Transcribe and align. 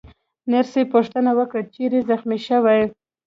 نرسې 0.51 0.81
پوښتنه 0.93 1.31
وکړه: 1.39 1.61
چیرې 1.73 1.99
زخمي 2.09 2.39
شوې؟ 2.47 2.79